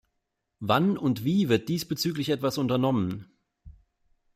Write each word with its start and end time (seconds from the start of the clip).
Wann 0.59 0.97
und 0.97 1.25
wie 1.25 1.47
wird 1.47 1.69
diesbezüglich 1.69 2.29
etwas 2.29 2.57
unternommen? 2.57 3.29